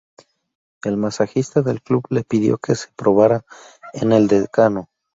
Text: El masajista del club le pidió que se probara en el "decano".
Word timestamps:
El 0.83 0.97
masajista 0.97 1.61
del 1.61 1.83
club 1.83 2.05
le 2.09 2.23
pidió 2.23 2.57
que 2.57 2.73
se 2.73 2.87
probara 2.97 3.45
en 3.93 4.11
el 4.13 4.25
"decano". 4.27 4.89